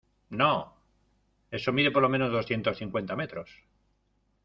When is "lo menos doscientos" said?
2.01-2.79